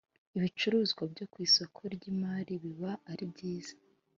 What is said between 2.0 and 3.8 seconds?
‘imari biba aribyiza.